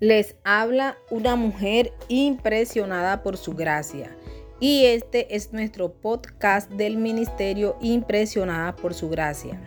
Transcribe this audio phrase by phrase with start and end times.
[0.00, 4.16] Les habla una mujer impresionada por su gracia.
[4.58, 9.60] Y este es nuestro podcast del Ministerio Impresionada por su gracia.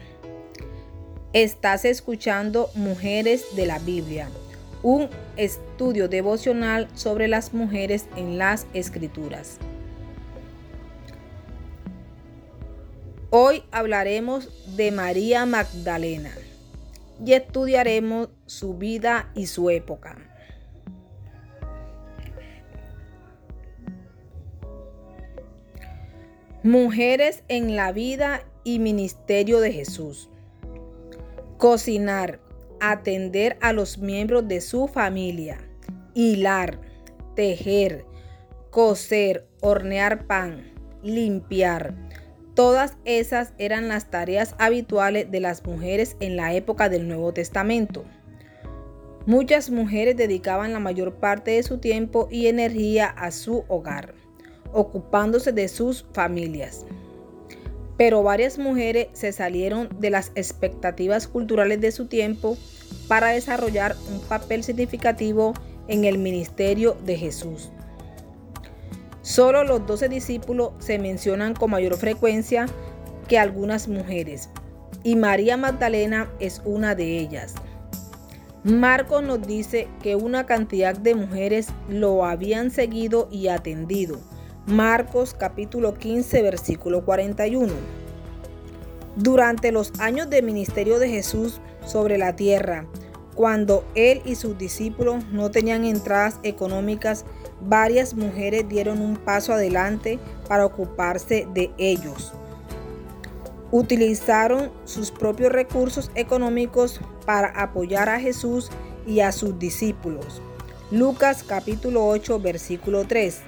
[1.33, 4.27] Estás escuchando Mujeres de la Biblia,
[4.81, 5.07] un
[5.37, 9.59] estudio devocional sobre las mujeres en las Escrituras.
[13.29, 16.31] Hoy hablaremos de María Magdalena
[17.25, 20.17] y estudiaremos su vida y su época.
[26.63, 30.29] Mujeres en la vida y ministerio de Jesús.
[31.57, 32.39] Cocinar,
[32.79, 35.57] atender a los miembros de su familia,
[36.13, 36.79] hilar,
[37.35, 38.05] tejer,
[38.69, 41.95] coser, hornear pan, limpiar,
[42.55, 48.03] Todas esas eran las tareas habituales de las mujeres en la época del Nuevo Testamento.
[49.25, 54.13] Muchas mujeres dedicaban la mayor parte de su tiempo y energía a su hogar,
[54.71, 56.85] ocupándose de sus familias.
[57.97, 62.57] Pero varias mujeres se salieron de las expectativas culturales de su tiempo
[63.07, 65.53] para desarrollar un papel significativo
[65.87, 67.71] en el ministerio de Jesús.
[69.33, 72.67] Solo los doce discípulos se mencionan con mayor frecuencia
[73.27, 74.51] que algunas mujeres,
[75.03, 77.55] y María Magdalena es una de ellas.
[78.63, 84.19] Marcos nos dice que una cantidad de mujeres lo habían seguido y atendido.
[84.67, 87.73] Marcos capítulo 15 versículo 41.
[89.15, 92.85] Durante los años de ministerio de Jesús sobre la tierra,
[93.35, 97.25] cuando él y sus discípulos no tenían entradas económicas,
[97.61, 102.33] varias mujeres dieron un paso adelante para ocuparse de ellos.
[103.71, 108.69] Utilizaron sus propios recursos económicos para apoyar a Jesús
[109.07, 110.41] y a sus discípulos.
[110.91, 113.41] Lucas capítulo 8 versículo 3.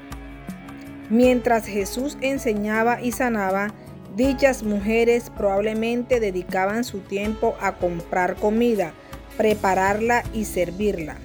[1.12, 3.72] Mientras Jesús enseñaba y sanaba,
[4.16, 8.94] dichas mujeres probablemente dedicaban su tiempo a comprar comida,
[9.38, 11.18] prepararla y servirla.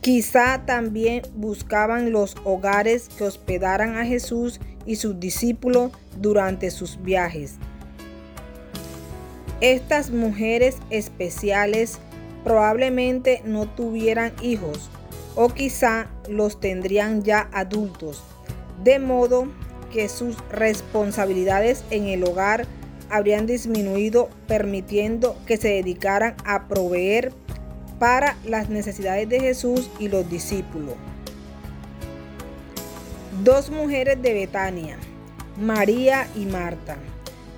[0.00, 7.56] Quizá también buscaban los hogares que hospedaran a Jesús y sus discípulos durante sus viajes.
[9.60, 11.98] Estas mujeres especiales
[12.44, 14.88] probablemente no tuvieran hijos
[15.34, 18.22] o quizá los tendrían ya adultos,
[18.82, 19.48] de modo
[19.92, 22.66] que sus responsabilidades en el hogar
[23.10, 27.32] habrían disminuido permitiendo que se dedicaran a proveer
[27.98, 30.94] para las necesidades de Jesús y los discípulos.
[33.42, 34.98] Dos mujeres de Betania,
[35.60, 36.96] María y Marta,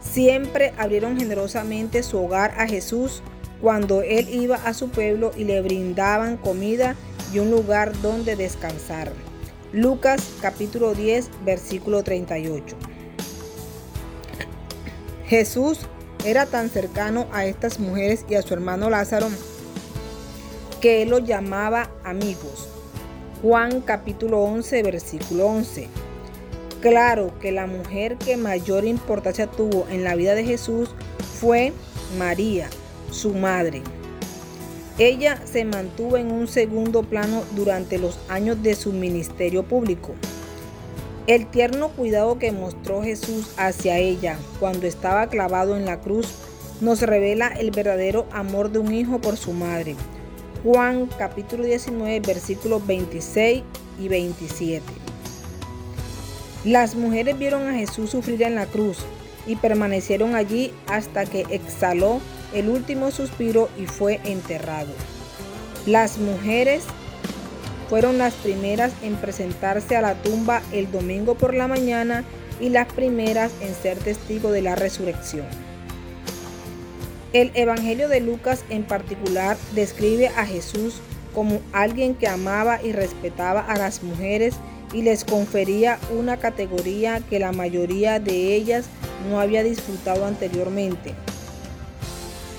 [0.01, 3.23] siempre abrieron generosamente su hogar a Jesús
[3.61, 6.97] cuando él iba a su pueblo y le brindaban comida
[7.33, 9.13] y un lugar donde descansar.
[9.73, 12.77] Lucas capítulo 10 versículo 38.
[15.31, 15.79] Jesús
[16.25, 19.29] era tan cercano a estas mujeres y a su hermano Lázaro
[20.81, 22.69] que él los llamaba amigos.
[23.41, 25.87] Juan capítulo 11, versículo 11.
[26.81, 30.91] Claro que la mujer que mayor importancia tuvo en la vida de Jesús
[31.39, 31.73] fue
[32.19, 32.69] María,
[33.13, 33.83] su madre.
[34.99, 40.13] Ella se mantuvo en un segundo plano durante los años de su ministerio público.
[41.31, 46.27] El tierno cuidado que mostró Jesús hacia ella cuando estaba clavado en la cruz
[46.81, 49.95] nos revela el verdadero amor de un hijo por su madre.
[50.65, 53.63] Juan capítulo 19 versículos 26
[54.01, 54.83] y 27.
[56.65, 58.99] Las mujeres vieron a Jesús sufrir en la cruz
[59.47, 62.21] y permanecieron allí hasta que exhaló
[62.53, 64.91] el último suspiro y fue enterrado.
[65.87, 66.83] Las mujeres
[67.91, 72.23] fueron las primeras en presentarse a la tumba el domingo por la mañana
[72.61, 75.45] y las primeras en ser testigo de la resurrección.
[77.33, 81.01] El Evangelio de Lucas en particular describe a Jesús
[81.35, 84.55] como alguien que amaba y respetaba a las mujeres
[84.93, 88.87] y les confería una categoría que la mayoría de ellas
[89.29, 91.15] no había disfrutado anteriormente.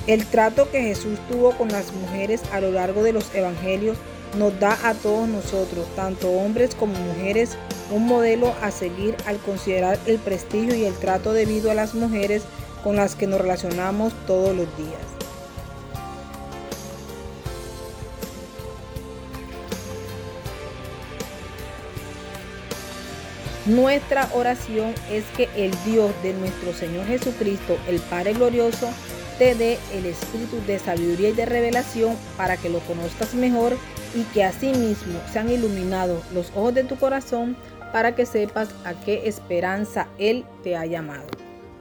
[0.07, 3.98] El trato que Jesús tuvo con las mujeres a lo largo de los evangelios
[4.38, 7.57] nos da a todos nosotros, tanto hombres como mujeres,
[7.92, 12.44] un modelo a seguir al considerar el prestigio y el trato debido a las mujeres
[12.83, 15.22] con las que nos relacionamos todos los días.
[23.68, 28.89] Nuestra oración es que el Dios de nuestro Señor Jesucristo, el Padre Glorioso,
[29.38, 33.77] te dé el espíritu de sabiduría y de revelación para que lo conozcas mejor
[34.13, 37.56] y que asimismo sean iluminados los ojos de tu corazón
[37.92, 41.40] para que sepas a qué esperanza Él te ha llamado.